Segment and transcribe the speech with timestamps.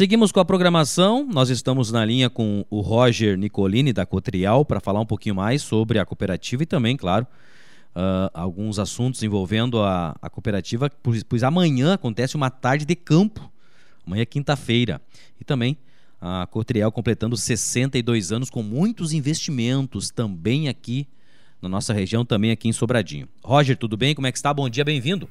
[0.00, 1.28] Seguimos com a programação.
[1.30, 5.60] Nós estamos na linha com o Roger Nicolini, da Cotrial, para falar um pouquinho mais
[5.60, 7.26] sobre a cooperativa e também, claro,
[7.94, 13.52] uh, alguns assuntos envolvendo a, a cooperativa, pois, pois, amanhã acontece uma tarde de campo,
[14.06, 15.02] amanhã é quinta-feira.
[15.38, 15.76] E também
[16.18, 21.06] a Cotrial completando 62 anos com muitos investimentos também aqui
[21.60, 23.28] na nossa região, também aqui em Sobradinho.
[23.44, 24.14] Roger, tudo bem?
[24.14, 24.54] Como é que está?
[24.54, 25.28] Bom dia, bem-vindo.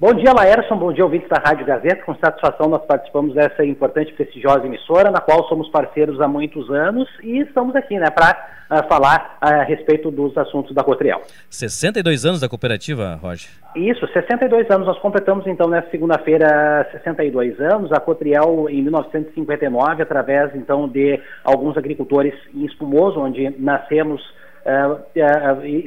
[0.00, 0.78] Bom dia, Laerson.
[0.78, 2.02] Bom dia, ouvintes da Rádio Gazeta.
[2.06, 6.70] Com satisfação, nós participamos dessa importante e prestigiosa emissora, na qual somos parceiros há muitos
[6.70, 10.82] anos e estamos aqui né, para uh, ah, falar uh, a respeito dos assuntos da
[10.82, 11.20] Cotriel.
[11.50, 13.50] 62 anos da cooperativa, Roger?
[13.76, 14.86] Isso, 62 anos.
[14.86, 17.92] Nós completamos, então, nessa segunda-feira, 62 anos.
[17.92, 24.22] A Cotriel, em 1959, através, então, de alguns agricultores em Espumoso, onde nascemos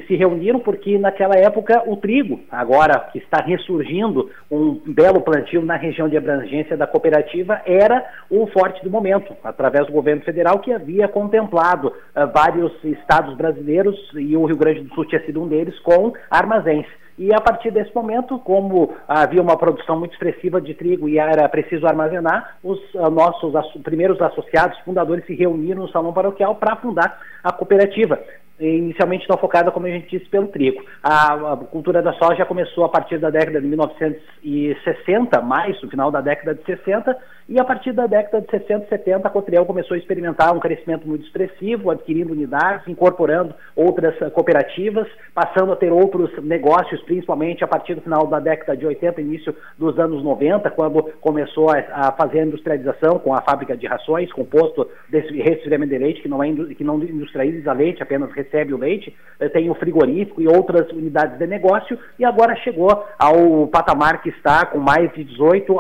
[0.08, 5.76] se reuniram porque naquela época o trigo, agora que está ressurgindo um belo plantio na
[5.76, 10.74] região de abrangência da cooperativa, era o forte do momento, através do governo federal que
[10.74, 11.94] havia contemplado
[12.34, 16.88] vários estados brasileiros e o Rio Grande do Sul tinha sido um deles com armazéns.
[17.16, 21.48] E a partir desse momento, como havia uma produção muito expressiva de trigo e era
[21.48, 22.80] preciso armazenar, os
[23.12, 28.20] nossos primeiros associados, fundadores, se reuniram no salão paroquial para fundar a cooperativa
[28.60, 30.84] inicialmente não focada, como a gente disse, pelo trigo.
[31.02, 36.12] A, a, cultura da soja começou a partir da década de 1960, mais no final
[36.12, 39.66] da década de 60, e a partir da década de 60 e 70 a Cotriel
[39.66, 45.92] começou a experimentar um crescimento muito expressivo, adquirindo unidades, incorporando outras cooperativas, passando a ter
[45.92, 50.70] outros negócios, principalmente a partir do final da década de 80, início dos anos 90,
[50.72, 55.92] quando começou a, fazer a industrialização com a fábrica de rações, com posto de resfriamento
[55.92, 59.16] de leite, que não, é, que não industrializa leite, apenas recebe o leite,
[59.52, 64.66] tem o frigorífico e outras unidades de negócio, e agora chegou ao patamar que está
[64.66, 65.76] com mais de 18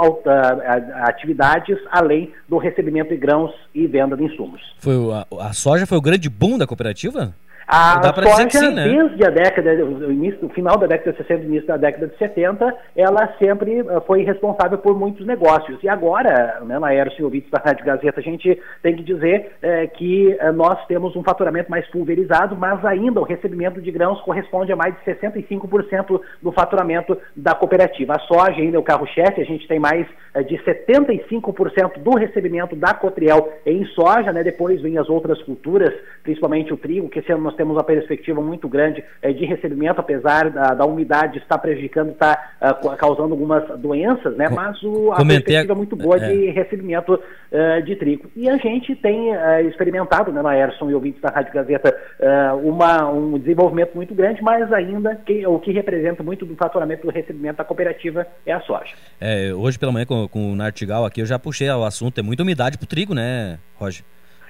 [1.03, 1.53] atividades,
[1.92, 4.62] além do recebimento de grãos e venda de insumos.
[4.80, 7.36] Foi, a, a soja foi o grande boom da cooperativa?
[7.67, 8.14] A Dá
[8.72, 8.83] né?
[8.83, 12.18] desde a década, o, início, o final da década de 60 início da década de
[12.18, 15.81] 70, ela sempre uh, foi responsável por muitos negócios.
[15.81, 19.97] E agora, né, na Aero ouvintes da Rádio Gazeta, a gente tem que dizer uh,
[19.97, 24.72] que uh, nós temos um faturamento mais pulverizado, mas ainda o recebimento de grãos corresponde
[24.72, 28.16] a mais de 65% do faturamento da cooperativa.
[28.16, 30.06] A soja ainda é o carro-chefe, a gente tem mais
[30.47, 34.44] de 75% do recebimento da Cotriel em soja, né?
[34.44, 38.41] depois vem as outras culturas, principalmente o trigo, que esse ano nós temos uma perspectiva
[38.41, 43.68] muito grande é, de recebimento, apesar da, da umidade estar prejudicando, está uh, causando algumas
[43.80, 44.50] doenças, né?
[44.50, 46.30] Mas o, a Comentei perspectiva é muito boa é.
[46.30, 48.30] de recebimento uh, de trigo.
[48.36, 51.94] E a gente tem uh, experimentado, né, na Erson e ouvintes da Rádio Gazeta,
[52.64, 57.12] uma, um desenvolvimento muito grande, mas ainda que, o que representa muito do faturamento do
[57.12, 58.94] recebimento da cooperativa é a soja.
[59.20, 62.22] É, hoje pela manhã com, com o Nartigal aqui eu já puxei o assunto, é
[62.24, 64.03] muita umidade para o trigo, né, Roger?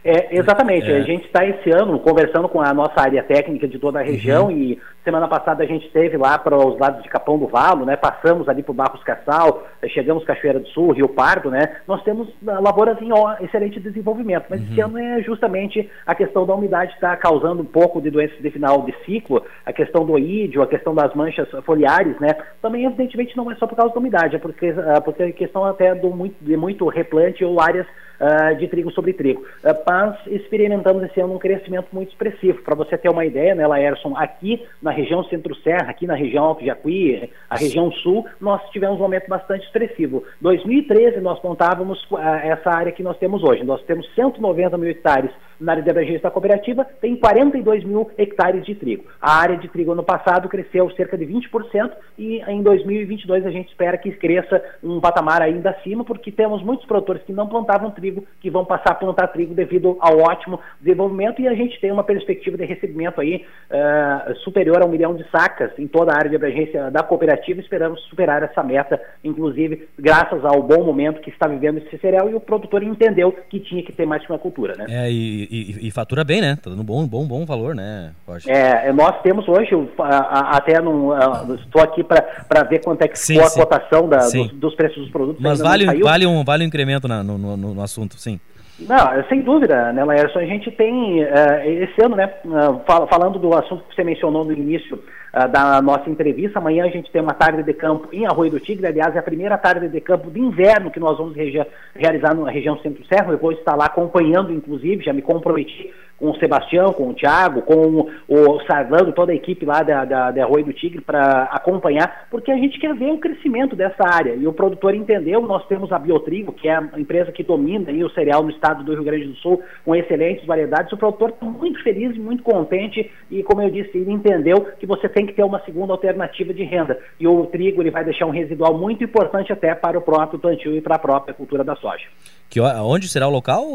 [0.03, 0.91] É, exatamente.
[0.91, 0.97] É.
[0.97, 4.45] A gente está esse ano conversando com a nossa área técnica de toda a região
[4.45, 4.51] uhum.
[4.51, 7.95] e semana passada a gente esteve lá para os lados de Capão do Valo, né?
[7.95, 11.77] Passamos ali por Barros Cassal, chegamos Cachoeira do Sul, Rio Pardo, né?
[11.87, 13.09] Nós temos lavouras em
[13.41, 14.67] excelente desenvolvimento, mas uhum.
[14.71, 18.49] esse ano é justamente a questão da umidade está causando um pouco de doenças de
[18.49, 22.35] final de ciclo, a questão do oídio, a questão das manchas foliares, né?
[22.61, 25.65] Também evidentemente não é só por causa da umidade, é porque, é porque é questão
[25.65, 27.85] até do muito, de muito replante ou áreas
[28.19, 29.41] uh, de trigo sobre trigo.
[29.63, 32.61] Uh, mas experimentamos esse ano um crescimento muito expressivo.
[32.63, 36.65] Para você ter uma ideia, né, Laerson, aqui na região centro-serra, aqui na região Alto
[36.65, 40.23] Jacuí, a região sul, nós tivemos um aumento bastante expressivo.
[40.41, 43.63] 2013 nós contávamos uh, essa área que nós temos hoje.
[43.63, 48.65] Nós temos 190 mil hectares na área de abrangência da cooperativa, tem 42 mil hectares
[48.65, 49.05] de trigo.
[49.21, 53.69] A área de trigo ano passado cresceu cerca de 20% e em 2022 a gente
[53.69, 58.25] espera que cresça um patamar ainda acima, porque temos muitos produtores que não plantavam trigo,
[58.41, 62.03] que vão passar a plantar trigo devido ao ótimo desenvolvimento e a gente tem uma
[62.03, 66.29] perspectiva de recebimento aí uh, superior a um milhão de sacas em toda a área
[66.29, 67.59] de abrangência da cooperativa.
[67.59, 72.35] Esperamos superar essa meta, inclusive graças ao bom momento que está vivendo esse cereal e
[72.35, 74.85] o produtor entendeu que tinha que ter mais uma cultura, né?
[74.89, 76.57] É, e, e, e, fatura bem, né?
[76.61, 78.11] Tá dando bom, bom, bom valor, né?
[78.47, 83.49] É, nós temos hoje, até não estou aqui para ver quanto é que sim, ficou
[83.49, 83.59] sim.
[83.59, 85.41] a cotação da, dos, dos, preços dos produtos.
[85.41, 88.39] Mas vale, vale, um, vale um incremento na, no, no, no, assunto, sim.
[88.79, 90.39] Não, sem dúvida, né, Laércio?
[90.39, 94.43] A gente tem, uh, esse ano, né, uh, fal falando do assunto que você mencionou
[94.43, 96.57] no início, uh, da nossa entrevista.
[96.57, 99.23] Amanhã a gente tem uma tarde de campo em Arroio do Tigre, aliás, é a
[99.23, 103.31] primeira tarde de campo de inverno que nós vamos realizar na região Centro-Serra.
[103.31, 107.61] Eu vou estar lá acompanhando, inclusive, já me comprometi com o Sebastião, com o Thiago,
[107.63, 112.51] com o Sarlando, toda a equipe lá da, da, da do Tigre para acompanhar, porque
[112.51, 114.33] a gente quer ver o crescimento dessa área.
[114.33, 118.03] E o produtor entendeu, nós temos a Biotrigo, que é a empresa que domina aí,
[118.03, 120.91] o cereal no estado do Rio Grande do Sul, com excelentes variedades.
[120.93, 124.85] O produtor está muito feliz e muito contente, e como eu disse, ele entendeu que
[124.85, 126.97] você tem que ter uma segunda alternativa de renda.
[127.19, 130.75] E o trigo ele vai deixar um residual muito importante até para o próprio plantio
[130.75, 132.05] e para a própria cultura da soja.
[132.49, 133.65] Que, onde será o local?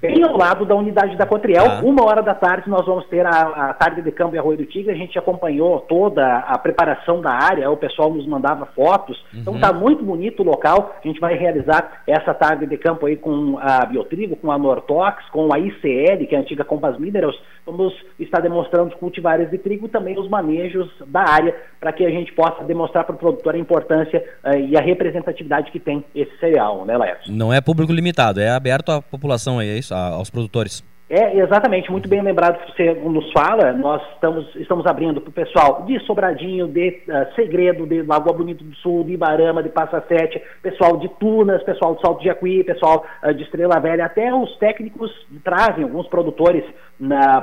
[0.00, 1.80] Bem ao lado da unidade da Cotriel, ah.
[1.82, 4.66] uma hora da tarde nós vamos ter a, a, tarde de campo e Arroio do
[4.66, 4.92] Tigre.
[4.92, 9.18] A gente acompanhou toda a preparação da área, o pessoal nos mandava fotos.
[9.32, 9.54] Então uhum.
[9.54, 10.96] Então está muito bonito o local.
[11.02, 15.24] A gente vai realizar essa tarde de campo aí com a Biotrigo, com a Nortox,
[15.30, 17.40] com a ICL, que é a antiga Compass Minerals.
[17.66, 22.10] Vamos estar demonstrando os cultivares de trigo também os manejos da área, para que a
[22.10, 26.36] gente possa demonstrar para o produtor a importância uh, e a representatividade que tem esse
[26.38, 27.32] cereal, né, Laércio?
[27.32, 30.84] Não é público limitado, é aberto à população aí é isso, aos produtores.
[31.08, 33.74] É, exatamente, muito bem lembrado que você nos fala.
[33.74, 38.64] Nós estamos, estamos abrindo para o pessoal de Sobradinho, de uh, Segredo, de Lagoa Bonito
[38.64, 42.64] do Sul, de Ibarama, de Passa Sete, pessoal de Tunas, pessoal de Salto de Jacuí,
[42.64, 45.10] pessoal uh, de Estrela Velha, até os técnicos
[45.44, 46.64] trazem alguns produtores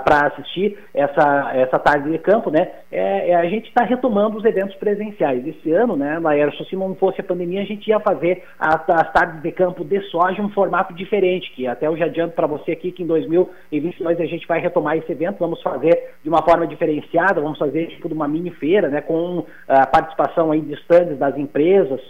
[0.06, 2.70] para assistir essa, essa tarde de campo, né?
[2.92, 5.46] É, é a gente está retomando os eventos presenciais.
[5.46, 9.12] Esse ano, né, Laércio, se não fosse a pandemia, a gente ia fazer as, as
[9.12, 12.72] tardes de campo de soja um formato diferente, que até eu já adianto para você
[12.72, 16.66] aqui que em 2022 a gente vai retomar esse evento, vamos fazer de uma forma
[16.68, 21.18] diferenciada, vamos fazer tipo de uma mini feira, né, com a participação aí de stands
[21.18, 22.02] das empresas,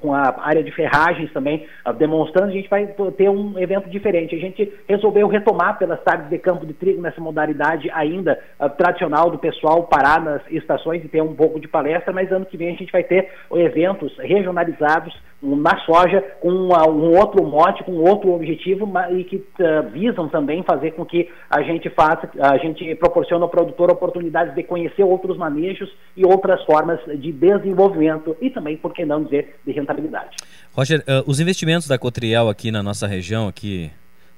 [0.00, 1.66] com a área de ferragens também
[1.98, 2.86] demonstrando, a gente vai
[3.16, 4.34] ter um evento diferente.
[4.34, 8.68] A gente resolveu retomar pelas tardes de campo campo de trigo nessa modalidade ainda uh,
[8.70, 12.56] tradicional do pessoal parar nas estações e ter um pouco de palestra, mas ano que
[12.56, 17.92] vem a gente vai ter eventos regionalizados na soja com uma, um outro mote, com
[17.92, 22.94] outro objetivo e que uh, visam também fazer com que a gente faça, a gente
[22.96, 28.76] proporcione ao produtor oportunidades de conhecer outros manejos e outras formas de desenvolvimento e também,
[28.76, 30.36] por que não dizer, de rentabilidade.
[30.74, 33.90] Roger, uh, os investimentos da Cotriel aqui na nossa região, aqui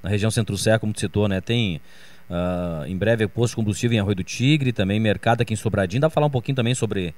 [0.03, 1.39] na região centro-sé, como tu citou, né?
[1.39, 1.79] Tem
[2.29, 6.01] uh, em breve posto combustível em Arroio do Tigre, também mercado aqui em Sobradinho.
[6.01, 7.15] Dá para falar um pouquinho também sobre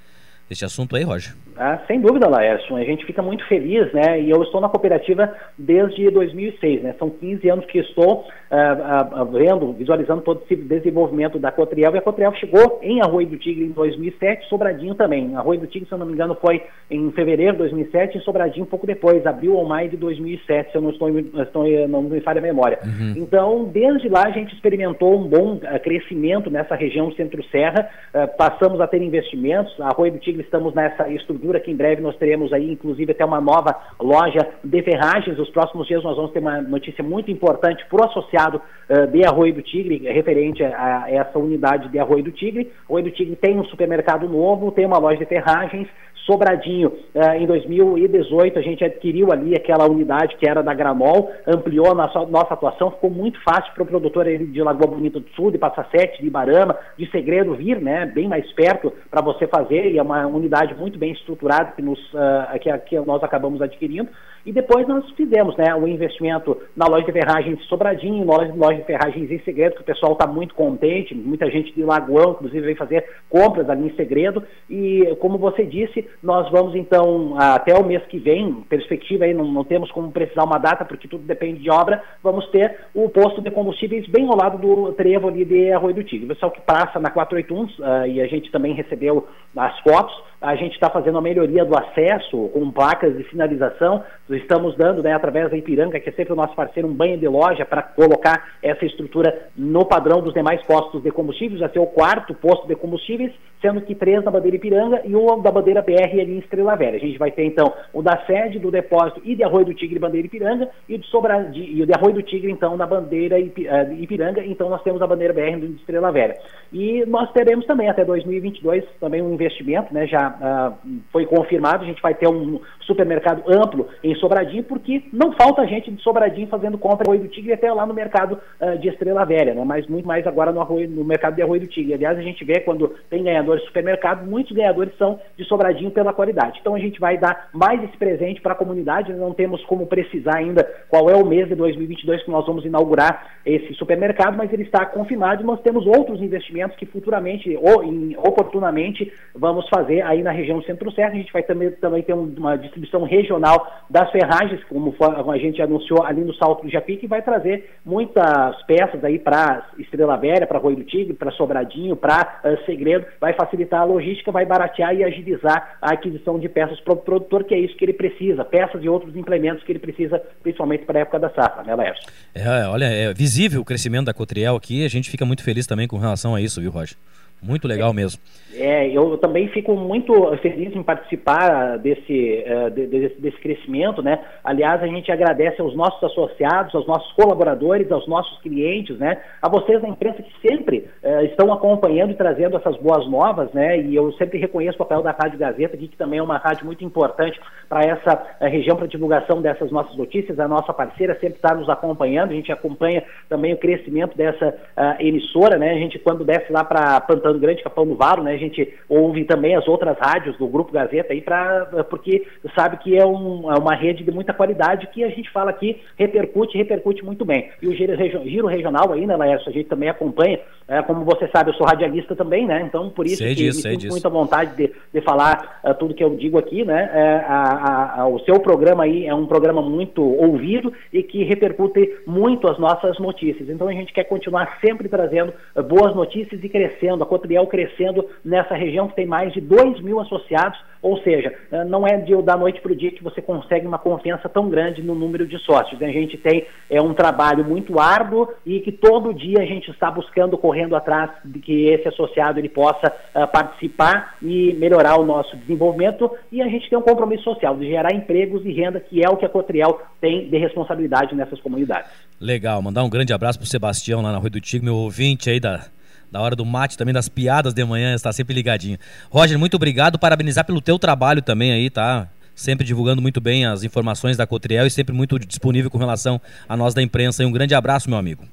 [0.50, 1.34] esse assunto aí, Roger?
[1.58, 2.76] Ah, sem dúvida, Laércio.
[2.76, 4.20] A gente fica muito feliz, né?
[4.22, 6.96] E eu estou na cooperativa desde 2006, né?
[7.00, 11.96] São 15 anos que estou ah, ah, vendo, visualizando todo esse desenvolvimento da Cotriel.
[11.96, 15.36] E a Cotriel chegou em Arroio do Tigre em 2007, Sobradinho também.
[15.36, 16.62] Arroio do Tigre, se eu não me engano, foi
[16.92, 20.78] em fevereiro de 2007 e Sobradinho um pouco depois, abril ou maio de 2007, se
[20.78, 22.80] eu não estou, estou não me falha a memória.
[22.84, 23.14] Uhum.
[23.16, 28.82] Então, desde lá a gente experimentou um bom uh, crescimento nessa região centro-serra, uh, passamos
[28.82, 29.74] a ter investimentos.
[29.80, 33.42] Arroio do Tigre estamos nessa estrutura que em breve nós teremos aí, inclusive, até uma
[33.42, 35.38] nova loja de ferragens.
[35.38, 39.26] Nos próximos dias nós vamos ter uma notícia muito importante para o associado uh, de
[39.26, 42.72] Arroio do Tigre, referente a, a, essa unidade de Arroio do Tigre.
[42.90, 45.88] Arroio do Tigre tem um supermercado novo, tem uma loja de ferragens,
[46.26, 51.92] Sobradinho, uh, em 2018, a gente adquiriu ali aquela unidade que era da Gramol, ampliou
[51.92, 55.52] a nossa, nossa atuação, ficou muito fácil para o produtor de Lagoa Bonita do Sul,
[55.52, 59.92] de Passa Sete, de Ibarama, de Segredo vir, né, bem mais perto para você fazer,
[59.92, 64.10] e é uma unidade muito bem estruturada que, nos, uh, que, que nós acabamos adquirindo.
[64.46, 68.86] E depois nós fizemos né, o investimento na loja de ferragens Sobradinho, loja, loja de
[68.86, 72.76] ferragens em segredo, que o pessoal está muito contente, muita gente de Lagoão, inclusive, vem
[72.76, 74.44] fazer compras ali em segredo.
[74.70, 79.46] E como você disse, nós vamos então, até o mês que vem, perspectiva aí, não,
[79.46, 83.42] não temos como precisar uma data, porque tudo depende de obra, vamos ter o posto
[83.42, 86.26] de combustíveis bem ao lado do trevo ali de Arroio do Tigre.
[86.26, 90.14] O pessoal que passa na 481, uh, ah, e a gente também recebeu as fotos,
[90.46, 94.04] a gente está fazendo a melhoria do acesso com placas de sinalização.
[94.30, 97.28] Estamos dando, né, através da Ipiranga, que é sempre o nosso parceiro, um banho de
[97.28, 101.60] loja para colocar essa estrutura no padrão dos demais postos de combustíveis.
[101.60, 105.42] Já ser o quarto posto de combustíveis, sendo que três na bandeira Ipiranga e um
[105.42, 106.98] da bandeira BR ali em Estrela Velha.
[106.98, 109.98] A gente vai ter então o da sede, do depósito e de Arroio do Tigre,
[109.98, 114.46] bandeira Ipiranga, e, Sobradinho, e o de Arroio do Tigre, então, na bandeira eh, Ipiranga.
[114.46, 116.38] Então, nós temos a bandeira BR do Estrela Velha.
[116.72, 120.74] E nós teremos também até 2022 também um investimento, né, já ah,
[121.12, 125.92] foi confirmado, a gente vai ter um supermercado amplo em Sobradinho, porque não falta gente
[125.92, 129.54] de Sobradinho fazendo compra Arroio do Tigre até lá no mercado uh, de Estrela Velha,
[129.54, 129.64] né?
[129.66, 131.94] mas muito mais agora no, arroio, no mercado de Arroio do Tigre.
[131.94, 136.14] Aliás, a gente vê quando tem ganhadores de supermercado, muitos ganhadores são de Sobradinho pela
[136.14, 136.60] qualidade.
[136.62, 140.38] Então a gente vai dar mais esse presente para a comunidade, não temos como precisar
[140.38, 144.64] ainda qual é o mês de 2022 que nós vamos inaugurar esse supermercado, mas ele
[144.64, 150.24] está confirmado e nós temos outros investimentos que futuramente ou in, oportunamente vamos fazer aí
[150.26, 154.94] na região centro-serra, a gente vai também, também ter uma distribuição regional das ferragens, como
[155.32, 159.68] a gente anunciou ali no Salto do Japi, que vai trazer muitas peças aí para
[159.78, 164.32] Estrela Velha, para Rui do Tigre, para Sobradinho, para uh, Segredo, vai facilitar a logística,
[164.32, 167.86] vai baratear e agilizar a aquisição de peças para o produtor, que é isso que
[167.86, 171.62] ele precisa, peças e outros implementos que ele precisa, principalmente para a época da safra,
[171.64, 172.04] né, Laércio?
[172.34, 175.88] É, olha, é visível o crescimento da Cotriel aqui, a gente fica muito feliz também
[175.88, 176.98] com relação a isso, viu, Roger?
[177.42, 178.20] Muito legal mesmo.
[178.58, 184.20] É, eu também fico muito feliz em participar desse, uh, desse, desse, crescimento, né?
[184.44, 189.22] Aliás, a gente agradece aos nossos associados, aos nossos colaboradores, aos nossos clientes, né?
[189.42, 193.82] A vocês da imprensa que sempre uh, estão acompanhando e trazendo essas boas novas, né?
[193.82, 196.84] E eu sempre reconheço o papel da Rádio Gazeta, que também é uma rádio muito
[196.84, 200.40] importante para essa uh, região, para divulgação dessas nossas notícias.
[200.40, 204.56] A nossa parceira sempre está nos acompanhando, a gente acompanha também o crescimento dessa
[205.00, 205.72] emissora, né?
[205.72, 207.02] A gente, quando desce lá para
[207.34, 208.34] Grande, Capão do Varo, né?
[208.34, 212.98] A gente ouve também as outras rádios do Grupo Gazeta aí, pra, porque sabe que
[212.98, 217.04] é, um, é uma rede de muita qualidade que a gente fala aqui, repercute, repercute
[217.04, 217.50] muito bem.
[217.62, 221.28] E o giro, giro regional aí, né, Laércio, a gente também acompanha, é, como você
[221.28, 224.10] sabe, eu sou radialista também, né, então por isso sei que disso, me sinto muita
[224.10, 228.20] vontade de, de falar uh, tudo que eu digo aqui, né, é, a, a, o
[228.20, 233.50] seu programa aí é um programa muito ouvido e que repercute muito as nossas notícias,
[233.50, 238.56] então a gente quer continuar sempre trazendo uh, boas notícias e crescendo, Cotriel crescendo nessa
[238.56, 242.38] região que tem mais de 2 mil associados, ou seja, eh, não é de, da
[242.38, 245.82] noite para o dia que você consegue uma confiança tão grande no número de sócios.
[245.82, 249.90] A gente tem é, um trabalho muito árduo e que todo dia a gente está
[249.90, 255.36] buscando, correndo atrás de que esse associado ele possa uh, participar e melhorar o nosso
[255.38, 259.10] desenvolvimento e a gente tem um compromisso social de gerar empregos e renda, que é
[259.10, 261.90] o que a Cotriel tem de responsabilidade nessas comunidades.
[262.20, 265.30] Legal, mandar um grande abraço para o Sebastião lá na Rua do Tigre, meu ouvinte
[265.30, 265.66] aí da,
[266.12, 268.78] da hora do mate, também das piadas de manhã, está sempre ligadinho.
[269.10, 272.08] Roger, muito obrigado, parabenizar pelo teu trabalho também aí, tá?
[272.36, 276.20] Sempre divulgando muito bem as informações da Cotriel e sempre muito disponível com relação
[276.50, 277.24] a nós da imprensa.
[277.24, 278.26] E um grande abraço, meu amigo.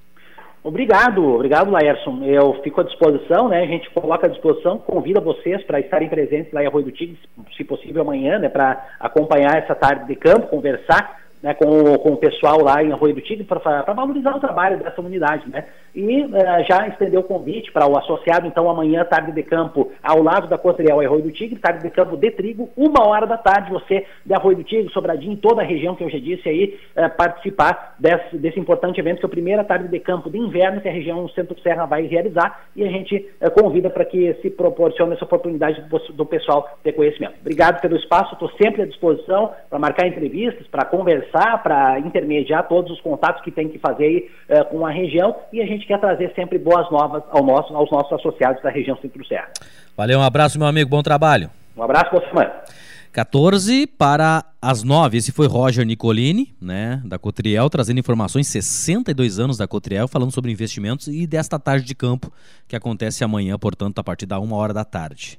[0.64, 2.24] Obrigado, obrigado, Laércio.
[2.24, 3.62] Eu fico à disposição, né?
[3.62, 7.18] A gente coloca à disposição, convida vocês para estarem presentes lá em Arroio do Tigre,
[7.56, 8.48] se possível amanhã, né?
[8.48, 13.14] Para acompanhar essa tarde de campo, conversar né, com, com o pessoal lá em Arroio
[13.14, 15.64] do Tigre para valorizar o trabalho dessa unidade, né?
[15.94, 16.30] E uh,
[16.66, 20.56] já estendeu o convite para o associado, então, amanhã, tarde de campo, ao lado da
[20.56, 24.32] Cotriel Arroio do Tigre, tarde de campo de trigo, uma hora da tarde, você de
[24.32, 28.38] Arroio do Tigre, Sobradinho, toda a região que eu já disse aí, uh, participar desse,
[28.38, 31.28] desse importante evento, que é a primeira tarde de campo de inverno que a região
[31.28, 35.98] Centro-Serra vai realizar, e a gente uh, convida para que se proporcione essa oportunidade do,
[36.14, 37.34] do pessoal ter conhecimento.
[37.40, 41.31] Obrigado pelo espaço, estou sempre à disposição para marcar entrevistas, para conversar,
[41.62, 45.66] para intermediar todos os contatos que tem que fazer aí, com a região, e a
[45.66, 49.48] gente quer trazer sempre boas novas ao nosso, aos nossos associados da região Centro-Serra.
[49.96, 51.50] Valeu, um abraço, meu amigo, bom trabalho.
[51.76, 52.52] Um abraço, boa semana.
[53.12, 55.18] 14 para as 9.
[55.18, 60.50] Esse foi Roger Nicolini, né, da Cotriel, trazendo informações, 62 anos da Cotriel, falando sobre
[60.50, 62.32] investimentos e desta tarde de campo,
[62.66, 65.38] que acontece amanhã, portanto, a partir da uma hora da tarde.